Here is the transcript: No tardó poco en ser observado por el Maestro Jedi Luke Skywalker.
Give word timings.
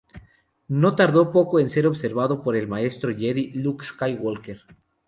No 0.67 0.95
tardó 0.95 1.31
poco 1.31 1.59
en 1.59 1.69
ser 1.69 1.85
observado 1.85 2.41
por 2.41 2.55
el 2.55 2.67
Maestro 2.67 3.11
Jedi 3.15 3.51
Luke 3.53 3.85
Skywalker. 3.85 4.61